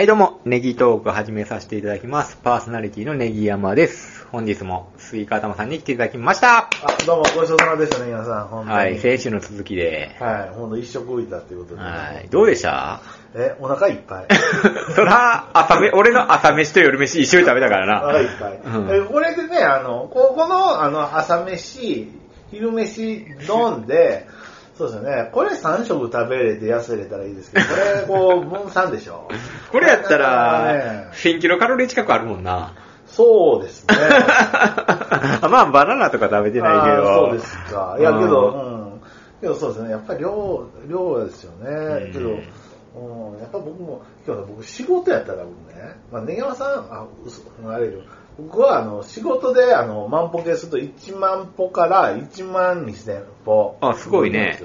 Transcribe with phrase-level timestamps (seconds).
[0.00, 2.38] はい、どうも、ネギトーク始めさせていただきます。
[2.42, 4.26] パーソナリティのネギ山です。
[4.32, 6.60] 本日もスイカ頭さんに来ていただきました。
[6.60, 6.70] あ、
[7.06, 8.48] どうも、ごちそうさまでしたね、皆さん。
[8.48, 8.76] 本当に。
[8.78, 10.16] はい、先週の続きで。
[10.18, 11.86] はい、ほんと一食浮いたっていうことで、ね。
[11.86, 13.02] はい、どうでした？
[13.34, 14.26] え、お腹いっぱい。
[14.96, 18.02] そら、朝め、俺の朝飯と夜飯一緒に食べたからな。
[18.02, 18.58] お腹いっぱい。
[18.64, 22.10] うんえこれでね、あの、ここの、あの、朝飯、
[22.50, 24.26] 昼飯飲んで、
[24.80, 25.28] そうですよね。
[25.32, 29.28] これ3食食べれて痩せれたらいいですけど、これ、こう、分散でしょ。
[29.70, 32.72] これやったら、ね1000キロカロリー近くあるもんな。
[33.06, 33.94] そうですね。
[35.50, 37.14] まあ、バナナとか食べてないけど。
[37.14, 37.96] そうですか。
[37.98, 38.58] いや、けど、うう
[38.96, 39.00] ん。
[39.42, 39.90] けどそうですね。
[39.90, 41.70] やっぱり量、量ですよね。
[42.06, 48.00] うんけど、うん、やっぱ僕も、今日僕仕事やったら僕ね、まあ、根山さん、あ、嘘、あれよ。
[48.48, 53.76] 僕は、あの、仕事で、あの、万歩計すると1万歩から1万2000歩。
[53.80, 54.58] あすごいね。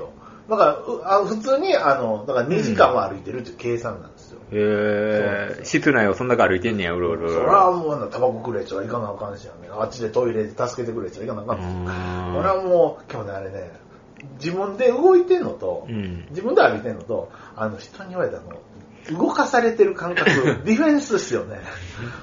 [0.49, 4.39] だから、うあ普通に、あの、だから2時間は歩いてるっていう計算なんですよ。
[4.51, 7.29] へー、室内をそんな歩いてんねや、うろうろ。
[7.29, 9.69] それはもうあの、タバコくれちゃいかなあかんしやね。
[9.71, 11.63] あっちでトイレで助けてくれちゃいかなあかんし。
[12.37, 13.71] 俺はもう、今日ね、あれね、
[14.39, 18.43] 自分で動いてんのと、うん自分で歩いてんのと、あの、人に言われたの、
[19.11, 20.29] 動かされてる感覚、
[20.65, 21.59] ディフェンスですよね。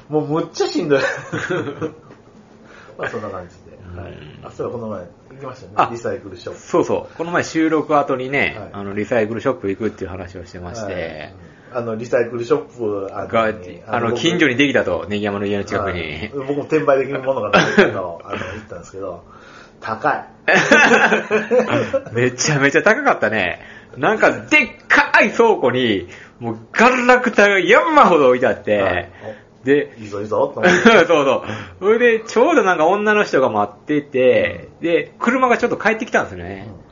[0.08, 1.00] もうむっちゃしんどい。
[2.98, 4.00] まあそんな感じで。
[4.00, 4.46] はいうん。
[4.46, 5.06] あ、そうこの前行
[5.40, 5.92] きましたあね。
[5.92, 6.60] リサイクルショップ。
[6.60, 7.16] そうそう。
[7.16, 11.34] この前収録後にね、はいあの、リサイクルショップ行くっていう話をしてまして、はい
[11.74, 13.52] あの、リサイクルショップ、あが、
[13.86, 16.00] あの、近所ににできたと、ネギ山の家の近くに。
[16.00, 19.24] はい僕も転売できるものがないけど、 あの、行ったんですけど、
[19.80, 20.24] 高い。
[22.12, 23.60] めちゃめちゃ高かったね。
[23.96, 26.08] なんか、でっかい倉庫に、
[26.42, 29.10] もう、ガラクタが山ほど置いてあって、はい
[29.64, 30.70] で、いいぞいいぞ、 そうて。
[31.06, 31.42] そう。
[31.78, 36.68] それで、ちょうどなんか女の人が待ってて、で、車がちょっと帰ってきたんですよね。
[36.68, 36.82] うん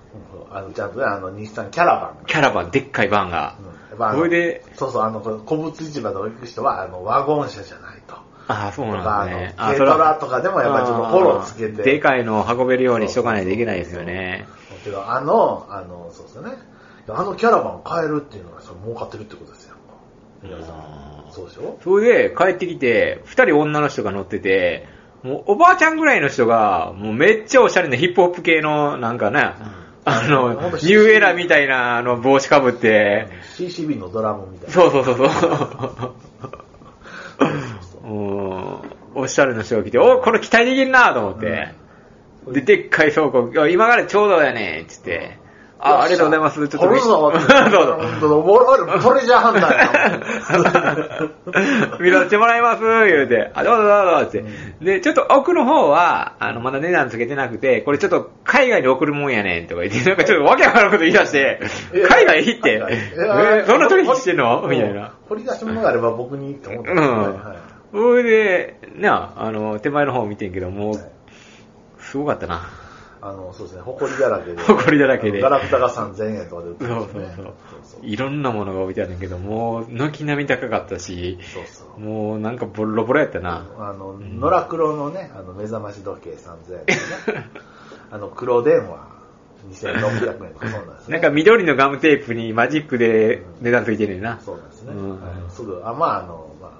[0.52, 2.26] あの、ちゃんとね、あの、日産キャラバン。
[2.26, 3.54] キャラバン、でっかいバンが。
[3.92, 8.14] うんまあそれで、そうそう、あの、古物市場で行く人は、あの、ワゴン車じゃないと。
[8.48, 9.54] ああ、そうなんあの、ですね。
[9.58, 11.82] 軽トラとかでもやっぱりちょっとフォローつけて。
[11.82, 14.46] でかいのを運べるようにしとかないといけないですよね。
[14.82, 16.52] けど、あの、あの、そうですよね。
[17.14, 19.76] あのキャラバンを買えるっていうのは、それ儲かってるってことですよ。
[20.42, 21.26] 皆さん。
[21.30, 21.78] そうでしょ？
[21.82, 24.88] それで帰ってきて、二人女の人が乗ってて、
[25.22, 29.52] もうおばあちゃんぐらいの人が、もうめっちゃおしゃれなヒップホップ系の、なんかね、
[30.04, 34.74] あの、ニューエラーみたいなあの帽子かぶって、CCB のドラムみたいな。
[34.74, 35.24] そうそうそうそ
[36.06, 36.14] う。
[38.04, 38.80] うん
[39.12, 41.74] おしゃれな人が来て、おこれ期待できるなと思って。
[42.52, 45.38] で、でっかい倉庫、今からちょうどやねつって。
[45.82, 46.56] あ、ありがとうございます。
[46.56, 47.40] ちょっと取るぞって。
[47.40, 47.98] そうそう。
[48.00, 51.30] 本当だ俺俺トレジャーハンターや
[52.00, 53.50] 見させてもらいます、言うて。
[53.54, 54.44] あ、どうぞどうぞ、って。
[54.82, 61.60] で、ちょっと奥の方は、あの、まだ値段つけてなくて、これちょっと海外に送るもんやねん、とか言って、なんかちょっとわけわからんこと言い出して、
[61.94, 64.66] え海外行って、え、どんな取引してんの？
[64.68, 65.12] みたいな。。
[65.28, 67.14] 掘り出し物があれば僕にって思ってうますね。
[67.14, 67.56] んはい。
[67.92, 70.94] それで、なあ、あの、手前の方見てんけど、もう、
[71.98, 72.68] すごかったな。
[73.22, 74.62] あの、そうですね、埃だらけで。
[74.62, 77.32] 埃だらけでガラクタが3000円とかで売ってますね。
[77.36, 77.54] そうそう。
[77.82, 82.00] そういろんなものが置いてあるんだけど、もう、軒並み高かったし、そうそう。
[82.00, 83.66] もうなんかボロボロやったな。
[83.78, 87.50] あの、野良黒のね、あの、目覚まし時計3000円ですね。
[88.10, 89.06] あの、黒電話
[89.68, 91.12] 2600円とかそうなんですね。
[91.12, 94.40] なんか緑のガムテープにマジックで値段ついてるねんな。
[94.40, 94.94] そうなんですね。
[94.94, 96.70] うんはいすぐ、あ、まあ、あの、まあ、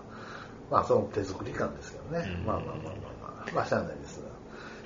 [0.71, 2.27] まあ、その手作り感ですけどね。
[2.41, 2.85] うんまあまあまあまあ
[3.23, 4.10] まあ、まあ、しゃあないです。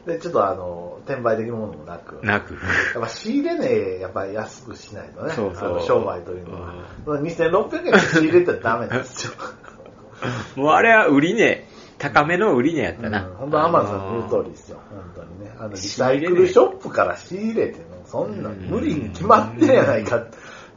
[0.07, 2.25] で、ちょっとあの、転売できるものもなく。
[2.25, 2.55] なく。
[2.55, 2.59] や
[2.99, 5.33] っぱ仕入れね、やっぱり安くしないとね。
[5.33, 6.75] そうそう商売というのは。
[7.07, 9.33] 2600円で仕入れたらダメなんですよ。
[10.57, 11.67] もうあれは売り値、
[11.99, 13.31] 高めの売り値やったな。
[13.39, 14.79] 本当アマゾンの言う通りですよ。
[14.91, 15.55] 本当にね。
[15.59, 20.29] あの、リサイクルショップから仕入れての、そんな無理に決まってるやないかっ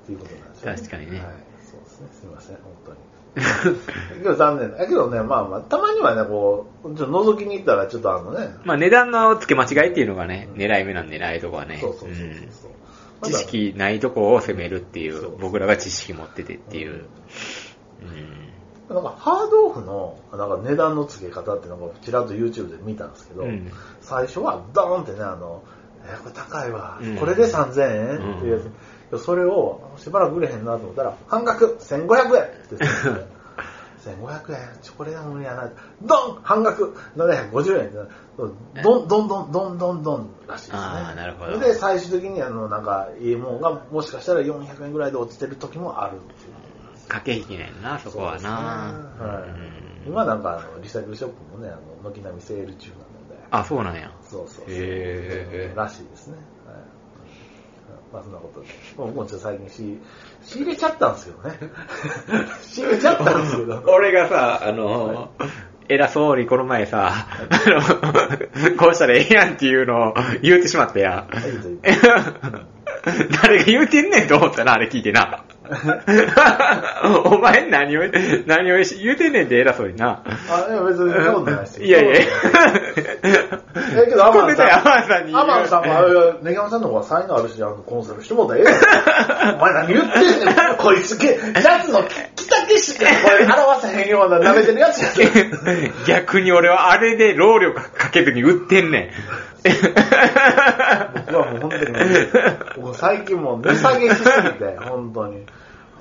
[0.06, 1.28] ていうことなんですよ、確かにねはい。
[1.70, 2.08] そうですね。
[2.14, 2.98] すみません、本当に。
[4.18, 4.72] けど残念。
[4.72, 4.88] だ。
[4.88, 11.78] けどね、まあまあ、たまにはね、こう、ちょっと覗きに行ったら、ちょっとあのね、まあ値段の付け間違いっていうのがね、狙い目なんでないとこはね。
[11.80, 12.72] そうそうそうそう
[13.24, 17.06] 知識ないとこを攻めるっていそうう、僕らが知識持っててっていう。
[18.90, 18.96] うん。
[18.96, 23.72] なんかハードオフのなんか値段の付け方ってなんかちらっと YouTube で見たんですけど、うん。
[24.02, 25.64] 最初はドーンってね、あの、
[26.06, 27.16] えーこれ高いわ、うん。
[27.18, 28.70] これで3000円っていうやつ、
[29.16, 32.86] それをしばらく売れへんなと思ったら、半額 !1500 円って言って
[34.04, 35.70] 1500 円ちょこれでも無理やな。
[36.02, 37.94] ドン半額 !750 円
[38.38, 40.90] どんどんどんどんどんどんらしいですね。
[40.90, 46.54] あーなるほどで、最終的にあの、なんか、いいもんがもしかしたら400円ぐらいで落ちてる時もあるっていう。
[47.08, 48.94] 駆け引きなんやな、そこはな。
[50.06, 53.48] 今なんかあのリサイクルショップもね、あの軒並みセール中なので。
[53.52, 54.12] あ、そうなんや。
[54.22, 54.66] そうそうそう。
[54.70, 56.38] へーらしいですね。
[58.12, 58.68] はいまあそんなことで。
[58.96, 59.98] 僕もちょっと最近仕
[60.44, 61.60] 仕入れちゃったんですけどね。
[62.62, 63.84] 仕入れちゃったんですけど。
[63.88, 65.32] 俺がさ、あの、
[65.90, 67.82] 偉そうにこの前さ、あの、
[68.78, 71.28] こうしたらええやんっていうのを言うてしまったや
[73.42, 75.44] 誰が言うてんねんと思ったな、あれ聞いてな。
[77.26, 78.02] お前何を、
[78.46, 80.24] 何を言うてんねんって偉そうにな。
[80.26, 81.86] あ、いや別にそんないですよ。
[81.86, 82.16] いやいや。
[84.04, 84.74] えけど、アマンさん。
[84.74, 88.76] アマンさんにアマンさんも、あれ、ネギマさんの方が才能あるし、あの、コンサルしてもらったらえ
[89.44, 89.56] えやん。
[89.58, 90.76] お前何言ってんねん。
[90.78, 95.92] こいつ、けシャツの着丈しかこれ表せへんような舐めてるやつやで。
[96.06, 99.12] 逆に俺はあれで労力かけずに売ってんねん。
[99.64, 101.92] 僕はもう本当に、
[102.84, 105.46] もう最近もう値下げしすぎて、本当に。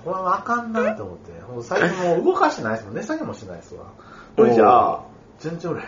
[0.04, 1.32] これはあかんなと思って。
[1.52, 2.94] もう最近もう動かしてないですもん。
[2.96, 3.86] 値下げもしてないですわ。
[4.36, 5.00] これじゃあ、
[5.40, 5.82] 全然売れ。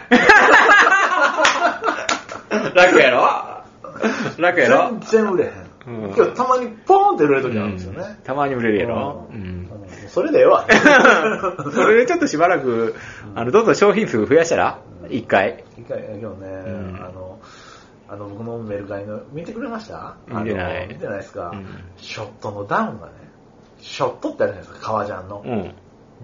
[2.74, 3.62] 楽やろ？
[4.38, 4.90] 楽やろ？
[4.90, 5.67] 全然売れへん。
[5.88, 8.18] うん今日たまにポーンって売れる時あるんですよね。
[8.24, 9.70] たまに売れるやろううんん。
[10.08, 10.66] それでええわ。
[11.72, 12.94] それでちょっとしばらく、
[13.34, 14.78] あの、どんどん商品数増やしたら？
[15.08, 15.64] 一回。
[15.78, 17.38] 一回、今日ね、うんあの、
[18.08, 20.16] あの、僕のメルカリの、見てくれました？
[20.28, 23.12] 見てない見てないですか、うんショットのダウンがね、
[23.80, 25.42] ショットってあるじゃないですか、革ジャンの。
[25.44, 25.72] うん。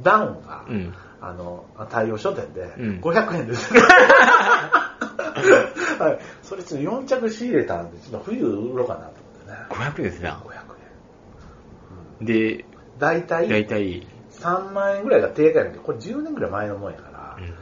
[0.03, 0.93] ダウンが、うん。
[1.21, 3.73] あの、太陽書店でうん500円です。
[5.99, 6.19] はい。
[6.43, 9.13] それちょっと4着仕入れたんで、ちょっと冬売ろうかなと
[9.47, 9.55] ね。
[9.71, 10.43] 500ですな。
[10.45, 10.55] 500
[12.21, 12.27] 円。
[12.27, 12.65] で、
[12.99, 17.55] 大体だいたい、3万円ぐらいが定価やんけど、これ10年ぐらい前のもんやから、うん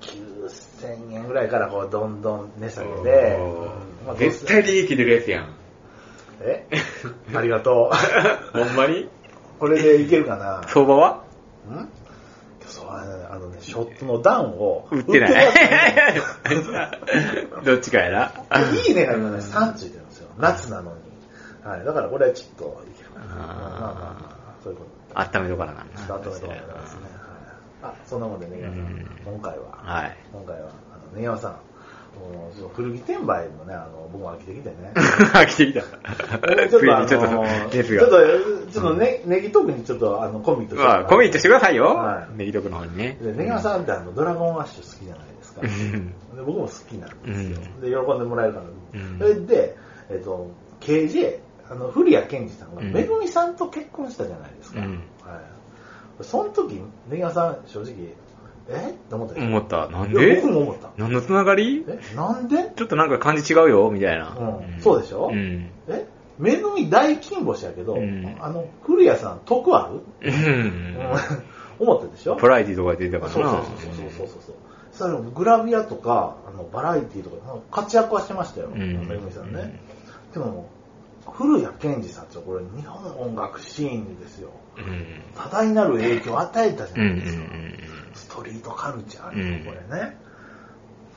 [0.00, 5.54] 9000円ぐらいからこうどんどん値下げで、うんまあ絶対利益出るやつやん。
[6.42, 6.66] え？
[7.34, 7.96] ありがとう。
[8.64, 9.08] ほんまに？
[9.58, 10.62] これでいけるかな？
[10.68, 11.24] 相場は？
[11.68, 11.88] ん？
[12.66, 16.92] そうあのねあのね、ショットのダウンを売ってない売ってま
[17.60, 17.64] す。
[17.64, 18.60] どっちかやな。
[18.86, 20.28] いいねが今ね、3ついてるんですよ。
[20.38, 20.98] 夏なのに。
[21.66, 21.84] はい。
[21.84, 23.24] だからこれはちょっといけるかな。
[23.24, 24.84] あーまあまあまあ、そういうこ
[25.14, 25.20] と。
[25.20, 25.82] 温めとかなんな。
[25.84, 27.02] ちょっと後でと思いますね。
[27.82, 27.92] はい。
[27.92, 30.16] あ、そんなもんでね、皆さんうん今回は、はい。
[30.32, 31.52] 今回は、あの、ね山さん、
[32.20, 34.92] もう古着転売もね、あの、僕も飽きてきてね。
[35.34, 35.82] 飽きてきた。
[36.68, 37.28] ちょっとあの、 ちょっと。
[37.70, 42.26] ちょっと、ちょっとね、ネギトークにちょっとあの、コミットまあ、コミットしてくださいよは。
[42.34, 43.18] いネギトクの方にね。
[43.20, 45.60] で、ネギ山さんってあの、ドラゴンアッシュ好きじゃないですか。
[45.62, 47.58] うんで僕も好きなんですよ。
[47.74, 48.66] うんで、喜んでもらえるから。
[48.66, 49.76] うんそれで、
[50.08, 51.38] えっ、と、KJ、
[51.70, 54.80] あの、古谷健二さんが、うんめぐみさんと結婚したじゃないですか。
[54.80, 54.92] うん
[55.24, 56.24] はい。
[56.24, 56.74] その時、
[57.08, 57.94] ネギ山さん、正直、
[58.68, 58.90] え？
[58.90, 59.46] って思ったでしょ？
[59.46, 59.88] 思った。
[59.88, 60.36] なんで？
[60.36, 60.90] 僕も思った。
[60.96, 61.84] 何のつながり？
[61.88, 62.72] え、なんで？
[62.76, 64.36] ちょっとなんか感じ違うよ、みたいな。
[64.38, 65.28] うんそうでしょ？
[65.32, 65.70] うん。
[65.88, 66.06] え？
[66.38, 69.90] めぐみ大金星やけど、うんあの、古谷さん、得あ
[70.22, 70.30] る？
[70.30, 70.96] うん。
[71.78, 72.36] 思ったでしょ？
[72.36, 73.50] プライディとか出てたからな。
[73.52, 74.54] そうそうそうそうそうそう。
[74.92, 77.36] それグラビアとか、あのバラエティとか、
[77.70, 79.78] 活躍はしてましたよ、うんめぐみさんね。
[80.32, 80.68] でも、
[81.32, 85.22] 古谷健二さんってこれ日本音楽シーンにですよ、うん。
[85.34, 87.08] 多大なる影響を与えたじゃうん。
[87.08, 87.42] うんないですか。
[87.42, 87.76] うん
[88.14, 90.16] ストリートカルチャーこれね。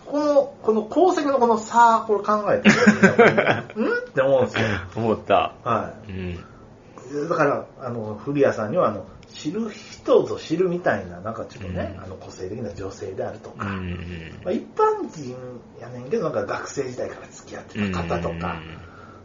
[0.06, 2.70] この、この功績のこの差、これ考えて、
[3.76, 3.98] うん？
[4.00, 4.68] って思うんですよ。
[4.96, 5.04] うん。
[5.06, 5.56] 思った。
[5.64, 6.32] はうん。
[6.32, 7.30] い。
[7.30, 14.32] だから、あの、古谷さんには、あの、知る人ぞ知るみたいな、なんかちょっとね、うんあの、個性的な女性であるとか、うん。
[14.44, 15.36] まあ、一般人
[15.80, 18.62] やねんけど、なんか学生時代から付き合ってた方とか、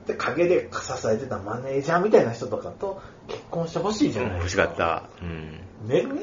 [0.06, 4.62] で、陰で支えてたマネージャーみたいな人とかと結婚してほしいじゃない欲ですか。
[4.64, 5.08] しかった。
[5.22, 5.60] うん。
[5.86, 6.20] めぐみ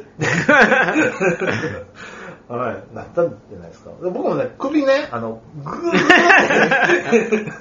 [2.58, 3.92] はい、なったんじゃないですか。
[4.04, 7.52] で僕もね、首ね、あの、ぐーって、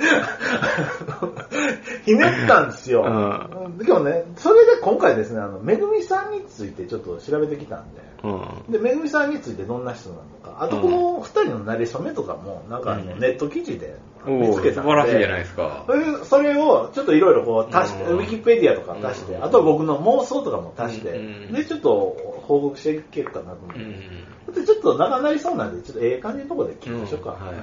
[2.04, 3.02] ひねったんですよ。
[3.02, 8.28] うでもね、それで今回ですね、あの、めぐみさんについてちょっと調べてきたんで、う
[8.68, 8.72] ん。
[8.72, 13.20] で、めぐみさんについてどんな人なのか、あとこの二人の馴れ初めとかも、なんかあのうん。
[13.20, 15.86] ネット記事で見つけたんで、晴らしいじゃないですか。
[16.24, 18.18] それをちょっといろいろこう足して、うん。
[18.18, 19.44] ウィキペディアとか足して、うん。
[19.44, 21.52] あとは僕の妄想とかも足して、うん。
[21.52, 22.16] で、ちょっと
[22.50, 23.82] 報告していけるかなと思って。
[23.82, 24.54] うん。
[24.54, 27.38] でちょっと長なりそうなんで、ちょっとええ感じのところで聞きましょうか。
[27.40, 27.56] うんはい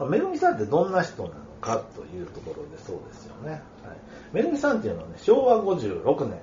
[0.00, 3.50] まあめぐみさんってどんな人なのかというところでそうですよね。
[3.50, 3.60] はい、
[4.32, 6.40] めぐみさんっていうのはね、昭和56年、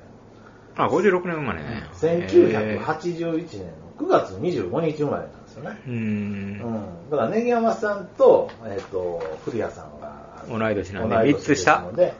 [0.77, 1.89] あ、56年生まれね。
[1.93, 3.67] 1981年の
[3.97, 5.81] 9月25日生まれなんですよね。
[5.87, 5.89] う。
[5.89, 7.09] うんん。
[7.09, 12.13] だから、ネギ山さんと、えっ、と、古谷さんが、同い年なんで同い年三つ下ので、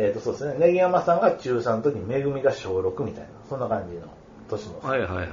[0.00, 4.06] えっ、と、そうですね、ネギ山さんが中3の時に、めぐみが小6みたいな、そんな感じの
[4.48, 4.80] 年の。
[4.80, 5.28] はいはいはいはい。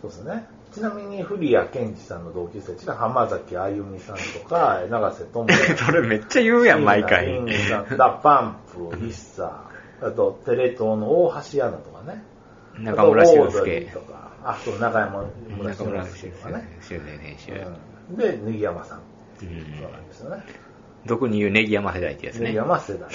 [0.00, 0.46] そうですね。
[0.72, 7.44] ちなみに、古谷健二さんの同級生っていうのは、浜崎あゆみさんとか、 永瀬智也それめっちゃ言うやん、毎回。
[7.98, 9.64] DA PUMP、ISSA、
[10.00, 12.24] あと、テレ東の大橋アナとかね。
[12.78, 13.92] 中村俊あとオードリ介ー。
[13.92, 15.24] とか、あ、そう、中山
[15.58, 16.68] 村俊中村俊介介とかね。
[18.16, 18.98] で、ネギ山さん。
[18.98, 19.02] う
[19.40, 19.48] そう
[19.88, 20.42] んなんですよね。
[21.06, 22.56] 俗に言うネギ山世代ってやつネギね。
[22.56, 23.08] 山世代。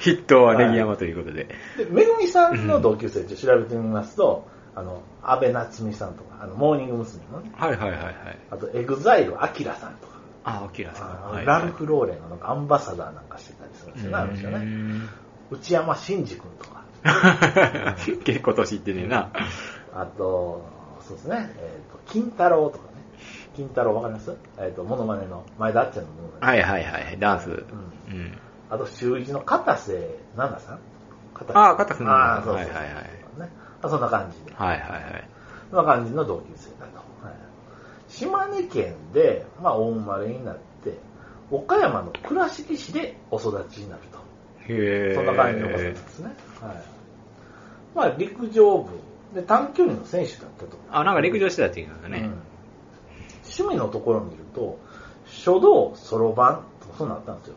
[0.00, 1.48] 筆頭はネギ山ということで。
[1.78, 7.22] うん、で、めぐみさんの同級生って調べてみますと、あの、安倍なつみさんとか、あの、モーニング娘。
[7.32, 8.14] のね、はいはいはいはい。
[8.50, 10.14] あと、 EXILE、AKIRAさんとか、
[10.44, 11.08] あ、 AKIRAさん。
[11.08, 14.58] あはいラルフ・ローレンのなんかアンバサダーなんかしてたりするんですよね、あの人うね。
[14.58, 15.08] ん
[15.50, 16.84] 内山信二君とか、
[18.24, 19.30] 結構年いってねえな。
[19.94, 20.64] あと、
[21.00, 22.87] そうですね、えっ、と、キンタローとかね。
[23.58, 24.36] キンタローわかります？
[24.58, 26.60] えっ、と、モノマネの、前田あっちゃんのモノマネ。
[26.62, 27.18] はいはいはい。
[27.18, 27.50] ダンス。
[27.50, 28.38] うん。
[28.70, 30.78] あと、シューイチの片瀬那奈さん？
[31.34, 32.54] 片ああ片瀬那奈ああ、そうそう。
[32.54, 33.04] はいはいはい
[33.82, 34.54] そんな感じで。
[34.54, 35.28] はいはいはい。
[35.70, 36.98] そんな感じの同級生だと。
[37.26, 37.34] はい
[38.08, 40.96] 島根県で、まあ、大生まれになって、
[41.50, 44.18] 岡山の倉敷市でお育ちになると。
[44.72, 45.14] へえ。
[45.14, 46.34] そんな感じの方なんですね。
[46.60, 46.84] はい。
[47.94, 48.90] まあ、陸上部
[49.34, 50.78] で短距離の選手だったと。
[50.90, 52.27] あ、なんか陸上してたっていうのがうんね。
[53.58, 54.78] 趣味のところを見ると、
[55.26, 57.54] 書道、そろばんとかそうなったんですよ。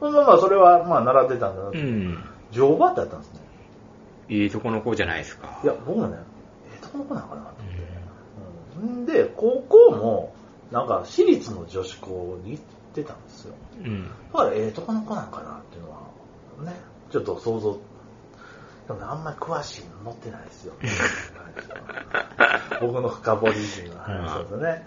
[0.00, 1.78] まあまあ、それはまあ習ってたんだなと。
[1.78, 2.24] うん。
[2.52, 3.40] 乗馬ってあったんですね。
[4.28, 5.60] いいとこの子じゃないですか。
[5.62, 6.16] いや、僕もね、
[6.72, 7.84] ええとこの子なのかなと思って。
[8.82, 10.34] うん、で、高校も、
[10.70, 12.62] なんか、私立の女子校に行っ
[12.94, 13.54] てたんですよ。
[13.80, 14.08] うん。
[14.32, 15.98] だから、ええとこの子なんかなっていうのは、
[16.64, 16.74] ね、
[17.10, 17.78] ちょっと想像、
[18.86, 20.74] でもね、あんまり詳しいの載ってないですよ。
[22.80, 24.86] 僕の深掘りっていうのは話ですよね。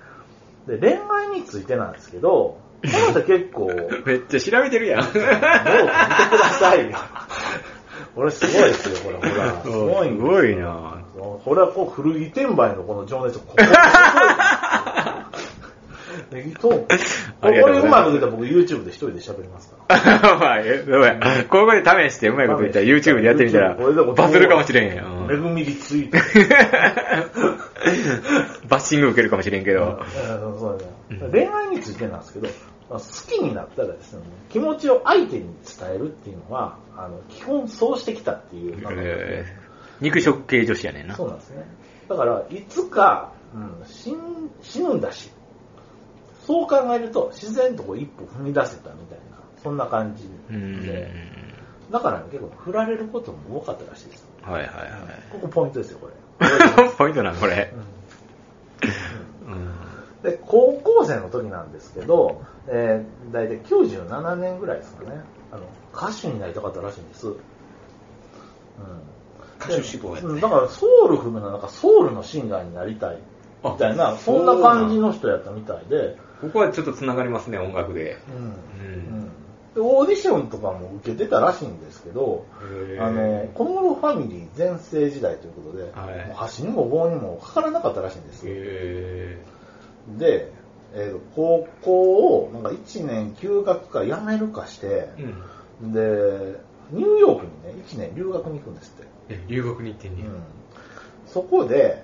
[0.67, 3.71] で、恋愛についてなんですけど、この人結構、
[4.05, 4.99] めっちゃ調べてるやん。
[4.99, 5.47] ノート見てくだ
[6.59, 6.97] さいよ。
[8.15, 9.61] 俺すごいですよ、これ、ほら。
[9.61, 10.97] すごいんですよすごいな
[11.43, 13.63] これはこう古着転売のこの情熱をここ
[16.31, 16.97] ネギトーク。
[17.41, 20.37] こありがとうまくいったら僕 YouTube で一人で喋りますから。
[20.37, 25.16] まあ、えごめんここで試してうまいこと言ったら YouTube でやってみたら、これでもバズるかもしれんやん。
[25.27, 26.17] めぐみリツイート。
[28.67, 29.81] バッシング受けるかもしれんけど。
[29.81, 29.85] う
[30.55, 30.83] んそうね
[31.31, 32.47] 恋愛についてなんですけど、
[32.89, 35.45] まあ好きになったらですね、気持ちを相手に
[35.79, 39.67] 伝えるっていうのは、あの基本そうしてきたっていうえー
[39.99, 41.15] 肉食系女子やねんな。
[41.15, 41.65] そうなんですね。
[42.07, 45.31] だから、いつか、うん、死ん死ぬんだし、
[46.45, 50.85] そう考えると、自然とこう一歩踏み出せたみたいな、そんな感じうん。
[50.85, 51.11] で、
[51.91, 54.27] だから、ね、結構振られることも多かったらしいです。
[54.41, 54.69] はいはい
[55.31, 56.13] ここポイントですよ、これ。
[56.39, 56.89] はい。
[56.97, 57.73] ポイントなのこれ。
[57.73, 57.97] うん
[59.47, 59.71] うん。
[60.23, 65.63] で、高校生の時なんですけど、えー、大体97年ぐらいですかね、あの、
[65.93, 67.27] 歌手になりたかったらしいんです。
[67.27, 67.35] うん。
[69.59, 73.17] 歌手志望やねうんだから、ソウルフルな、なんかソウルのシンガーになりたい、
[73.63, 78.17] みたいな、あそんな感じの人やったみたいで、ここはちょっと繋がりますね、音楽で。
[78.29, 79.26] うんうん
[79.79, 82.45] オーディションとかも受けてたらしいんですけど、
[82.99, 88.53] あの、小室ファミリー全盛時代ということで、はいもう箸にも棒にもかからなかったらしいんですよ。
[88.55, 89.37] へ
[90.17, 90.51] で、
[90.93, 95.33] えーと高校をなんか1年休学か辞めるかしてー、
[95.83, 95.91] うん。
[95.93, 96.59] で、
[96.91, 99.07] ニューヨークにね、1年留学に行くんですって。
[99.29, 100.33] え、留学に行ってんねやうん
[101.27, 102.03] そこで、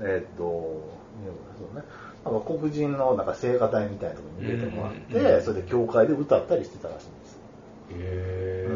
[0.00, 1.88] えっ、と、ニューヨークそうね、なんか
[2.24, 7.38] 黒人のなんか聖歌隊みたいなところに入れてもらって、うんうんうんそれで教会で歌ったりしてたらしいんです。
[7.90, 8.68] へ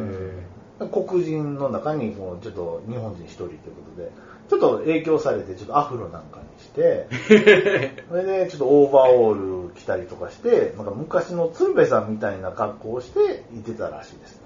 [0.86, 4.10] 黒人の中にこうちょっと日本人一人ということで、
[4.48, 8.08] ちょっと影響されて、ちょっとアフロなんかにして、ー。
[8.08, 14.40] それでちょっとオーバーオール着たりとかして、なんか昔の鶴瓶さんみたいな格好をしていてたらしいです。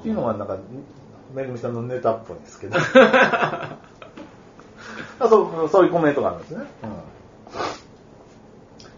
[0.00, 0.58] っていうのがなんか、
[1.34, 2.76] めぐみさんのネタっぽいんですけど。
[2.76, 3.78] あ
[5.28, 6.64] そうそういうコメントがあるんですね。
[6.82, 6.90] うん、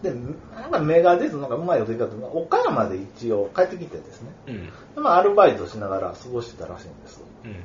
[0.01, 0.13] で、
[0.55, 4.29] なんかメガデズなんかうまいこと言い方で岡山で一応帰ってきてですね。
[4.47, 4.65] うん。
[4.65, 7.21] でまあ、アルバイトしながら過ごしてたらしいんです。
[7.43, 7.51] うん。
[7.51, 7.57] うん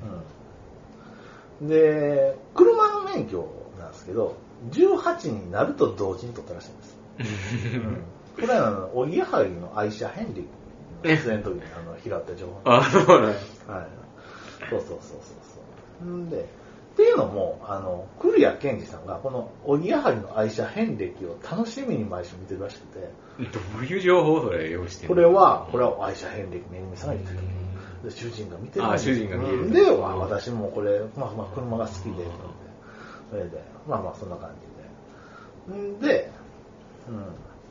[1.69, 3.49] で、車の免許
[3.79, 4.37] なんですけど、
[4.71, 6.97] 18になると同時に取ったらしいんです。
[8.41, 12.61] これはあの、おぎやはぎの愛車ヘンリーの出演の時にあの拾った情報。
[12.65, 13.37] あ、そうなんや
[13.69, 13.89] はい。
[14.71, 15.19] そうそうそうそう
[16.01, 16.09] そう。
[16.09, 16.47] んで、
[16.93, 27.43] っていうのも、あの、古谷健二さんが、この、おぎやはぎの愛車遍歴を楽しみに毎週見てるらしくて、どういう情報それ用意してこれは、これは愛車遍歴めぐみさんが言ってた。
[28.05, 29.63] で主人が見てるあ主人が見てる。
[29.63, 32.27] うんで、わ私もこれ、まあまあ車が好きで、
[33.31, 34.51] それで、まあまあそんな感
[35.71, 35.79] じで。
[35.79, 36.31] んで、
[37.09, 37.25] うん、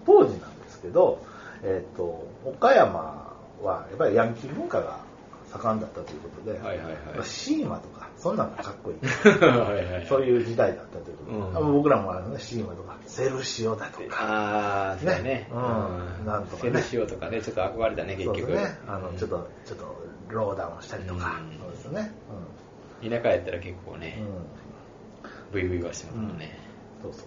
[0.06, 1.22] 当時なんですけど、
[1.64, 5.00] えっ、と、岡山はやっぱりヤンキー文化が
[5.52, 8.98] 盛んだったということで、はいはいはいシーマとか、そんなのがかっこいい。
[9.44, 10.06] はいはい。
[10.08, 15.50] そういう時代だったということで、うん僕らもあの、ね、シーマとか、セルシオだとか、ああ、そうだねね。
[15.52, 15.56] う
[16.24, 18.52] んなんとかねセルシオとかね、ちょっと憧れたね、結局。
[18.54, 22.12] ね、あの、ちょっと、ちょっと、ローダウンしたりとか、うんそうですね。
[23.02, 24.00] 田舎やったら結構うん。
[24.00, 26.58] ねう、んブイブイはしてますもんね。
[27.02, 27.22] そうそう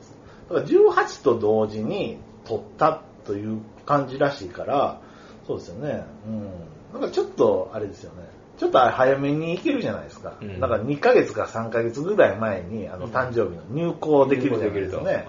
[0.49, 0.61] そう。
[0.61, 5.01] だから18と同時に、取ったという感じらしいから、
[5.47, 6.05] そうですよね。
[6.27, 6.74] うん。
[6.95, 8.23] なんかちょっと、あれですよね。
[8.57, 10.35] ちょっと早めに行けるじゃないですか。
[10.41, 10.61] うん。
[10.61, 15.13] なんか2ヶ月か3ヶ月ぐらい前に、あの、誕生日の入校できるじゃないですかね。
[15.13, 15.25] はい。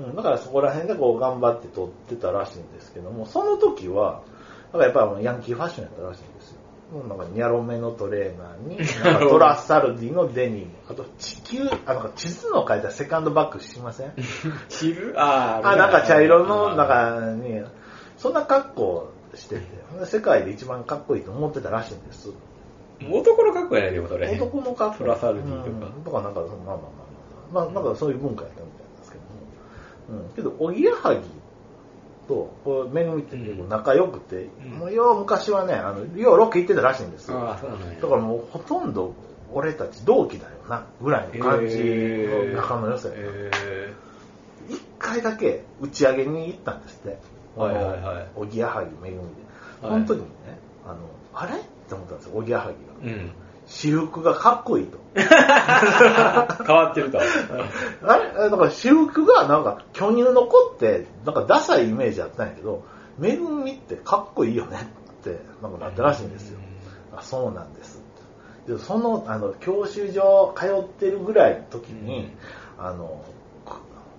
[0.00, 4.22] うん、だからそこら辺でこう頑張って撮ってたらしいんですけども、その時は、
[4.72, 6.58] だからやっぱりヤンキーファッションやったらしいんですよ。
[7.06, 14.12] なんかニャロメのトレーナーに、 なんかトラッサルディのデニム、あと地球、あなんか地図の書いたセカンドバッグしません？
[14.70, 15.14] 知る？
[15.18, 15.68] あー。
[15.68, 16.76] あ、なんか茶色のあー。
[16.76, 17.62] 中に、
[18.16, 19.62] そんな格好してて、
[20.06, 22.30] 世界で一番かっこいいと思ってたらしいんです。
[23.10, 24.28] 男の格好やないでもそれ。
[24.28, 24.98] 男の格好。
[24.98, 29.24] トラサルディとかうんとかなんか、まあまあまあまあ、まあ、なんかそういう文化やったみたいなんですけど
[30.14, 30.22] も。
[30.22, 30.28] うん。
[30.34, 31.20] けど、おぎやはぎ
[32.26, 33.36] と、こう、めぐみって
[33.68, 37.38] 仲良くて、うんもうよう昔はね、あの、ようロケ行ってたらしいんですよ。
[37.38, 38.00] ああ、そうなんや。
[38.00, 39.14] だからもうほとんど
[39.52, 43.22] 俺たち同期だよな、ぐらいの感じの仲の良さやった。
[43.64, 43.92] え
[44.68, 47.18] 一回だけ打ち上げに行ったんですって。
[47.56, 49.42] はいはいはいおぎやはぎめぐみで。
[49.82, 50.96] はいその時にね、あの、
[51.34, 51.54] あれ？
[51.54, 51.56] っ
[51.88, 53.12] て思ったんですよ、おぎやはぎが。
[53.14, 53.30] ーうん。
[53.66, 54.98] 私服がかっこいいと。
[55.14, 57.18] 変わってると。
[58.04, 58.32] あれ？
[58.32, 62.82] だから私服がなんか巨乳の子ってなんかダサいイメージあったんやけど、
[63.18, 64.78] めぐみってかっこいいよね
[65.20, 66.58] ってなんかなったらしいんですよ。
[67.16, 68.02] あそうなんです。
[68.66, 72.30] でそのあの教習所通ってるぐらいの時に、
[72.78, 73.22] あの
[73.64, 73.76] く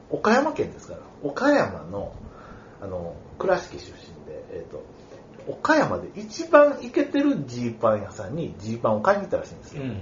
[0.09, 2.13] 岡山県ですから岡山の
[2.81, 3.91] あの倉敷出身
[4.25, 4.83] で、えー、と
[5.47, 9.83] 岡山で一番イケてるジーパン屋さんにジーパンを買いに行ったらしいんですよ。
[9.83, 9.97] うん。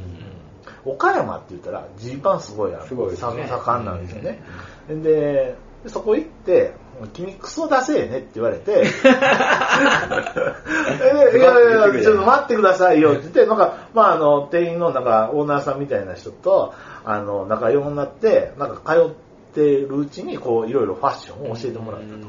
[0.84, 4.40] 岡山って言ったらジーパンすごいあるすごいね盛んなんですよね。
[4.90, 6.74] ででそこ行って、
[7.14, 8.84] 君クソ出せえねって言われて、 え
[11.38, 16.74] いやいやいや、ちょっと待ってくださいよって言って、なんか、まあ、あの、店員のなんか、オーナーさんみたいな人と、
[17.06, 19.10] あの、仲良くなって、なんか通っ
[19.54, 22.28] てるうちに、こう、いろいろファッションを教えてもらったと。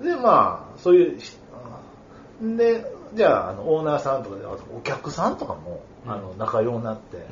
[0.00, 0.06] うん。
[0.06, 1.36] で、まあ、そういうし、
[2.56, 2.84] で、
[3.14, 7.26] じゃあ、あの、オーナーさんとかで、あとお客さんとかも、あの、仲良くなって、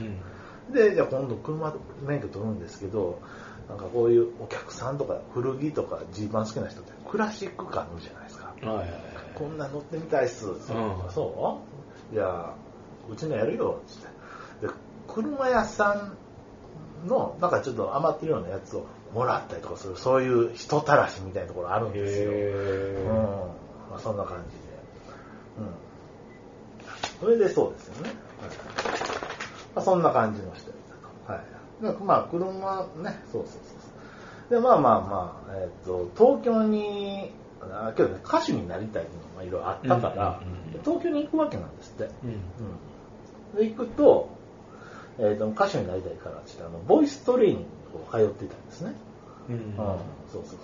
[0.69, 0.75] うん。
[0.75, 1.75] で、じゃあ今度車
[2.07, 3.21] 免許取るんですけど、
[3.69, 8.55] なんかこういうお客さんとか古着とかジーパン好きな人ってクラシック感あるじゃないですか。
[8.63, 8.89] はいはいはい。
[9.35, 10.47] こんなん乗ってみたいっす。
[11.11, 11.61] そ
[12.13, 12.15] う？
[12.15, 12.55] いや、
[13.11, 13.97] うちのやるよ、つっ
[14.61, 14.67] て。
[14.67, 14.73] で、
[15.09, 15.93] 車屋さ
[17.05, 22.33] んの、なんかちょっと余ってるようなやつをもらったりとかする、そういう人たらしみたいなところあるんですよ。
[22.33, 22.35] へ
[22.98, 23.14] うん。
[23.90, 24.62] まあそんな感じで。
[25.59, 25.75] うん。
[27.20, 28.11] それでそうですよね。
[28.40, 29.12] はい
[29.75, 30.77] まあ、そんな感じの人だっ
[31.27, 31.33] たと。
[31.33, 31.98] はい。
[31.98, 33.88] でまあ、車ね、そうそうそうそ
[34.48, 34.55] う。
[34.55, 42.11] で、まあまあまあ、えっ、と、東京に、あけどね、歌手になりたいのがまあいろいろあったから、うんうんうん東京に行くわけなんですって。
[42.25, 42.31] うん。
[43.55, 43.57] うん。
[43.57, 44.31] で、行くと、
[45.18, 47.64] えっ、と、歌手になりたいからって言って、あの、ボイストレーニング
[47.99, 48.95] を通ってたんですね。
[49.49, 49.55] うん。
[49.55, 49.97] うん、そう
[50.33, 50.59] そうそう。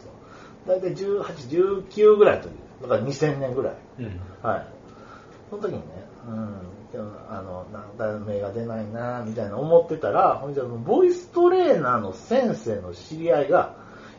[0.67, 2.51] 大体18、19ぐらいの時、
[2.83, 3.75] だから2000年ぐらい。
[4.01, 4.21] うん。
[4.43, 4.67] はい。
[5.51, 5.85] その時にね、
[6.29, 13.77] うん、でもあの、なんだ、目が出ないな、みたいな思ってたら、ほんじゃ、ボイストレーナーの先生の知り合いが、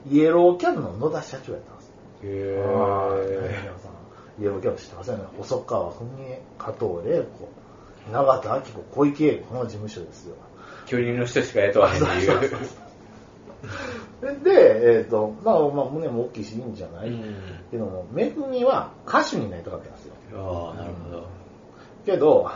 [0.09, 1.91] イエローキャブの野田社長やったんです。
[2.23, 5.23] へはいーイエローキャブ知ってませんね。
[5.37, 7.49] 細川文江、加藤玲子、
[8.11, 10.35] 永田明子、小池栄子の事務所ですよ。
[10.85, 12.51] 巨人の人しか雇わへんっていう。
[14.43, 17.23] で、えっ、と、まあ、まあ、胸も大きいし、いいんじゃない、うん。
[17.71, 20.13] けども、めぐみは歌手になりたかったんですよ。
[20.35, 21.23] ああ、なるほど。
[22.05, 22.49] けど、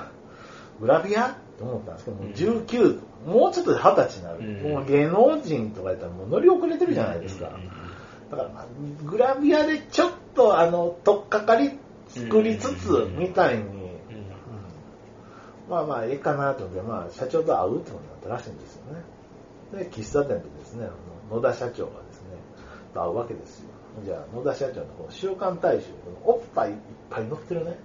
[0.80, 4.40] グラビアって思ったんですけど、もう19、もうちょっとで20歳になる。
[4.40, 7.48] うんもう芸能人とか言ったらもう乗り遅れてるじゃないですか。
[7.48, 7.94] うん
[8.32, 8.66] だから、まあ
[9.06, 13.74] グラビアでちょっと、あの、とっかかり作りつつう、んみたいに、うんうん
[15.70, 19.02] まあまあ、ええかなと思って、まあ、社長と会うってことになったらしいんですよね。
[19.74, 20.88] で、喫茶店でですね、
[21.32, 22.28] 野田社長がですね、
[22.94, 23.70] と会うわけですよ。
[24.06, 26.78] じゃあ、野田社長のこの週刊大衆、このおっぱいいっ
[27.10, 27.78] ぱい乗ってるね。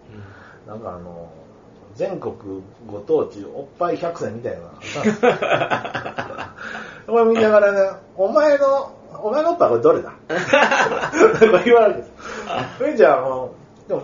[0.67, 1.31] なんかあの、
[1.95, 2.35] 全国
[2.87, 4.59] ご当地おっぱい百選みたいな。
[7.07, 10.13] これ見ながらね、お前の、お前のおっぱいこれどれだ？
[11.41, 12.13] とか言われるんです。
[12.79, 13.55] それじゃあも
[13.87, 14.03] う、でも、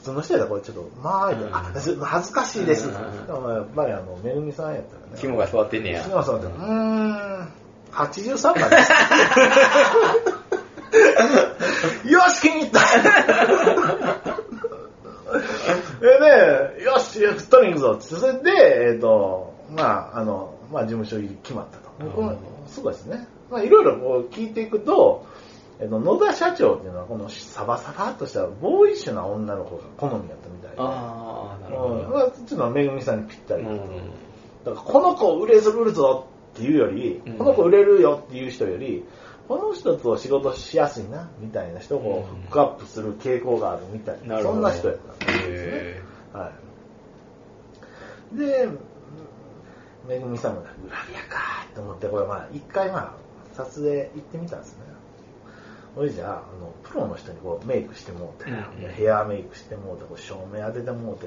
[0.00, 2.88] 普通の人やったらこれちょっと、まあ、あ、恥ずかしいです。
[2.88, 3.00] うんや
[3.60, 5.12] っぱりあの、めぐみさんやったらね。
[5.16, 6.02] 肝が座ってんねや。
[6.02, 7.48] 杉村さんって、うーん、
[7.92, 8.92] 83番です。
[12.08, 12.80] よし、気に入った
[16.02, 18.14] えで、よし、取りに行くぞって。
[18.14, 18.50] それで、
[18.94, 21.90] えっ、と、まあ、あの、まあ、事務所入り決まったと。
[22.66, 23.28] そうですね。
[23.50, 25.26] まあ、いろいろこう聞いていくと、
[25.80, 30.76] えっ、と、野田社長っていうのは、このサバサバっとしたボーイッシュな女の子が好みだったみたいで。
[30.78, 32.08] ああ、なるほうんど。
[32.10, 33.76] まあちょっとめぐみさんにぴったりだと。
[33.76, 34.10] うん
[34.62, 39.04] だからこの子売れるぞっていうより、うんこの子売れるよっていう人より、
[39.48, 45.48] この人と仕事しやすいな、みたいな人をフックアップする傾向があるみたいな、なるほどそんな人やったんですね。
[45.48, 46.02] へ
[46.34, 46.52] は
[48.34, 48.38] い。
[48.38, 48.68] で、
[50.06, 53.14] めぐみさんも、グラビアかと思って、これまあ、一回まあ、
[53.54, 54.84] 撮影行ってみたんですね。
[55.94, 61.26] それじゃあ、あの、プロの人にこうメイクしてもうて、うんヘアメイクしてもうて、こう照明当ててもうて、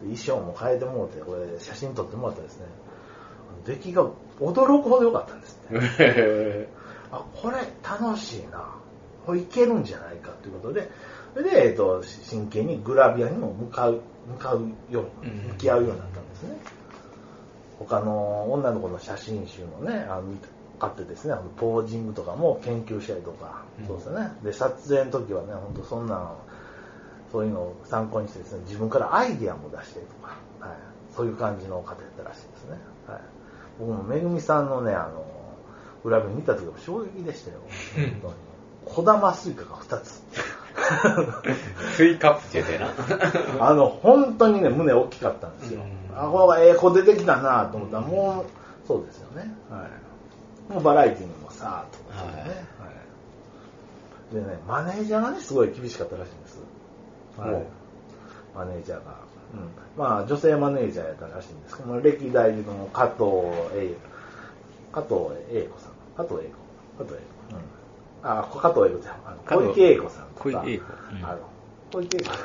[0.00, 2.66] 衣装も変えてもうて、これ写真撮ってもらったらですね、
[3.64, 5.80] 出来が驚くほど良かったんですね。
[5.98, 6.68] え。
[7.10, 8.74] あ、これ楽しいな。
[9.24, 10.90] これいけるんじゃないかということで、
[11.32, 16.56] それで、えっと、真剣にグラビアにも向かう、向かうよう向き合うようになったんですね。
[17.78, 20.36] 他の女の子の写真集もね、あの見
[20.78, 24.32] 買ってですね、ポージングとかも研究したりとか、うんそうですね。
[24.42, 26.32] で、撮影の時はね、本当そんな、
[27.32, 30.76] そういうのを参考にしてですね、自分からアイディアも出してとか、はい、
[31.14, 32.78] そういう感じの方やったらしいですね。
[33.06, 33.20] はい、
[33.78, 35.24] 僕もめぐみさんのね、あの、
[36.02, 37.58] グラビア見た時は衝撃でしたよ。
[37.96, 38.34] 本当に。
[38.84, 40.22] 小玉スイカが2つ。
[41.96, 42.88] スイカップってやつやな。
[43.68, 45.80] あの、本当にね、胸大きかったんですよ。
[45.80, 49.52] うんあ、これええ子出てきたなと思ったら、もう、そうですよね。
[49.70, 49.90] はい。
[50.68, 52.32] もうバラエティにもさーっとですよね。
[52.32, 52.54] はいは
[54.32, 54.34] い。
[54.34, 56.58] でね、マネージャーがね、すごい厳しかったらしいんです。
[57.36, 57.62] はい。
[58.54, 59.18] マネージャーが。
[59.52, 59.68] うん。
[59.96, 63.24] まあ、女性マネージャーやったらしいんですけども、歴代の加藤
[63.76, 63.94] 英、
[64.92, 65.14] 加藤
[65.50, 65.92] 英子さん。
[66.16, 66.56] 加藤英子。
[66.98, 67.22] 加藤英子。
[67.54, 67.64] うん。
[68.22, 69.14] あ、加藤英子ちゃん。
[69.26, 70.40] あの小池英子さんとか。
[70.44, 71.38] 小池栄子うんあの、
[71.92, 72.38] 小池栄子さん。
[72.38, 72.44] ん？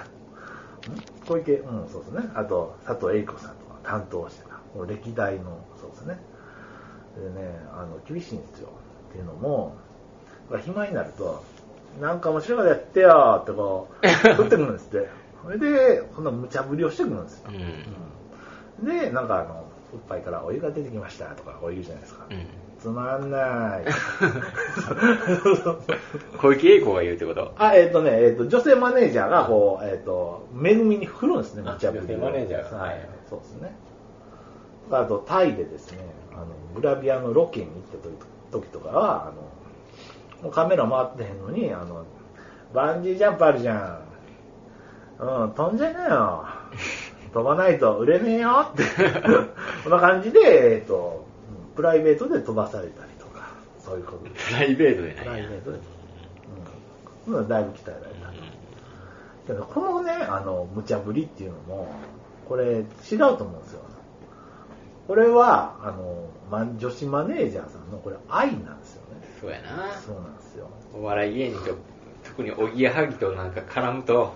[1.27, 2.29] 小池、うん、そうですね。
[2.35, 4.59] あと、佐藤栄子さんとか担当してた。
[4.85, 6.19] 歴代の、そうですね。
[7.19, 8.69] でね、あの、厳しいんですよ。
[9.09, 9.75] っていうのも、
[10.63, 11.43] 暇になると、
[12.01, 15.09] なんか面白いことやってよってこう、振ってくるんですって。
[15.43, 17.49] それで、こんな無茶ぶりをしてくるんですよ。
[17.49, 17.55] うん。
[17.55, 17.63] うん
[18.83, 22.25] で、なんかあの、おっぱいからお湯が出てきましたとか、こう言うじゃないですか。
[22.29, 22.47] うん。
[22.79, 23.85] つまんない。
[26.39, 27.51] 小池栄子が言うってこと？
[27.57, 33.09] あ、えっ、とね、えっ、と、女性マネージャーが、こう、えっ、と、めぐみに振るんですね、あ無茶ぶりを女性マネージャーがはい。
[33.29, 33.75] そうですね。
[34.91, 35.99] あと、タイでですね、
[36.33, 38.13] あの、グラビアのロケに行った時
[38.51, 39.33] 時とかは、あの、
[40.43, 42.05] もうカメラ回ってへんのに、あの、
[42.73, 44.09] バンジージャンプあるじゃん。
[45.19, 46.45] うん、飛んじゃいなよ。
[47.33, 48.83] 飛ばないと売れねえよって。
[49.83, 53.47] こんな感じで、えっ、と、うんプライベートで飛ばされたりとか、
[53.79, 54.19] そういうこと。
[54.19, 55.79] プライベートでプライベートで。
[57.27, 57.35] うん。
[57.35, 58.19] うんだいぶ鍛えられた。
[59.47, 61.87] けど、このね、あの、無茶ぶりっていうのも、
[62.47, 62.85] これ違う
[63.17, 63.81] と思うんですよ。
[65.09, 69.27] これは、あの、ま女子マネージャーさんのこれ愛なんですよね。
[69.41, 69.91] そうやな。
[70.05, 70.69] そうなんですよ。
[70.93, 71.75] お笑い芸人と、
[72.23, 74.35] 特におぎやはぎとなんか絡むと、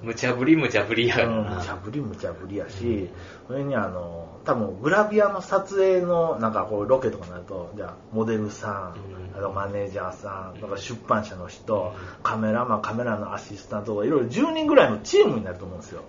[0.00, 0.08] うん。
[0.08, 1.56] 無茶ぶり無茶ぶりやからうんな。
[1.56, 3.10] 無茶ぶり無茶ぶりやし、
[3.46, 16.04] それにあの、多分グラビアの撮影のなんかこうロケとかになると、じゃあモデルさん、うんあとマネージャーさん、とか出版社の人、カメラマン、カメラのアシスタントとかいろいろ10人ぐらいのチームになると思うんですよ。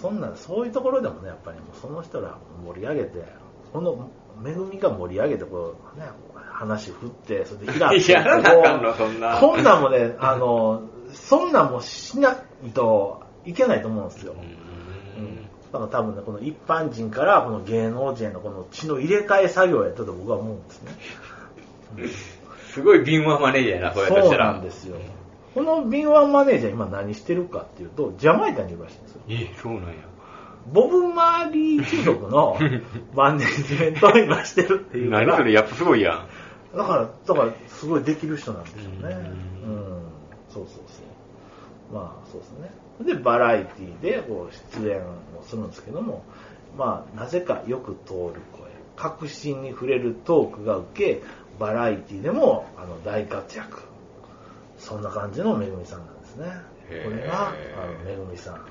[0.00, 3.24] そんな、そういうところでもね、やっぱりもうその人ら盛り上げて、
[3.72, 4.10] この
[4.44, 6.06] 恵みが盛り上げて、こうね、
[6.52, 10.82] 話振って、それで開いて、 やらなあかんのそんなそんなんもね、あの、
[11.12, 14.34] そんなんもしないといけないと思うんですよ。
[15.18, 15.48] うん。
[15.72, 20.92] だから多分ね、この一般人からこの芸能人へのこの血の入れ替え作業やったと僕は思うんですね。
[22.72, 24.52] すごい敏腕マネージャーやな、これとそうしたら。
[24.52, 24.96] なんですよ。
[25.54, 29.20] この敏腕マネージャー今何してるかっていうと、ジャマイカにいるらしいんですよ。
[29.28, 29.94] え、そうなんや。
[30.72, 32.58] ボブ・マーリー貴族の
[33.14, 36.26] マネジメントを今してるっていう何それ、やっぱすごいや
[36.74, 36.76] ん。
[36.76, 39.16] だから、だから、すごいできる人なんでしょうね。
[39.64, 40.02] うんうん。
[40.50, 41.94] そうそうそう。
[41.94, 42.70] まあ、そうですね。
[43.00, 45.02] で、バラエティでこう出演を
[45.42, 46.24] するんですけども、
[46.76, 51.22] まあ、なぜかよく通る声、確信に触れるトークが受け、
[51.58, 53.87] バラエティでもあの大活躍。
[54.88, 56.46] そんな感じのめぐみさんなんですね。
[57.04, 57.52] これが、あ
[57.86, 58.64] の、めぐみさん。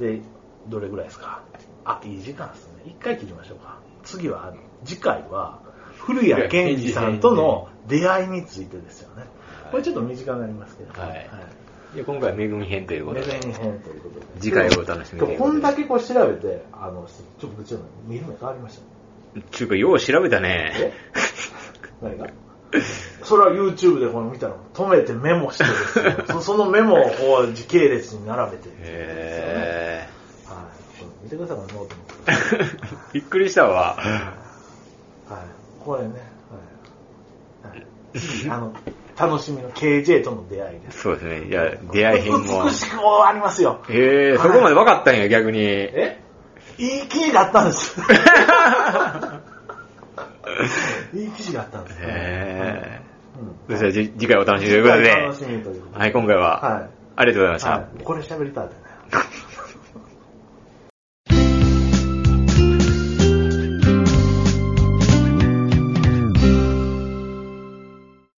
[0.00, 0.20] で、
[0.68, 1.40] どれぐらいですか？
[1.84, 2.82] あ、いい時間ですね。
[2.86, 3.78] 一回切りましょうか。
[4.02, 4.52] 次は、
[4.84, 5.60] 次回は、
[5.98, 9.22] 古谷健二さんとの出会いについてですよね。
[9.70, 11.30] これちょっと短くなりますけど、はい
[11.94, 13.26] いや今回、めぐみ編ということで。
[13.26, 14.26] メゼニ編ということで。
[14.40, 17.06] 次回をお楽しみにこんだけこう調べて、あの、
[17.38, 18.80] ちょっとちょっと見る目変わりまし
[19.34, 19.40] た。
[19.52, 20.92] ちゅうか、よう調べたねえ？
[22.02, 22.26] 何が？
[23.22, 25.64] それは YouTube でこの見たの止めてメモして
[26.32, 30.08] そ そのメモをこう時系列に並べて、へ
[30.46, 30.56] はい、
[31.00, 33.12] これ見てください、このノートー。
[33.12, 33.96] びっくりしたわ。
[33.96, 35.38] はい、
[35.84, 36.08] これね、
[37.62, 37.86] はいはい、
[38.50, 38.72] あの、
[39.18, 41.00] 楽しみの KJ との出会いです。
[41.00, 41.46] そうですね。
[41.48, 42.70] じゃあ、出会い編も美。
[42.72, 43.80] しく終わりますよ。
[43.88, 45.60] へえ、そこまで分かったんや、逆に。
[45.62, 46.20] え？
[46.78, 47.98] いい記事があったんです。
[51.14, 51.98] いい記事があったんです。
[52.00, 53.00] へ
[53.68, 55.98] そした次回お楽しみということで、楽しみということで。
[55.98, 56.90] はい、今回は、はい。
[57.16, 57.70] ありがとうございました。
[57.70, 58.04] はい。
[58.04, 58.72] これ喋りたいね。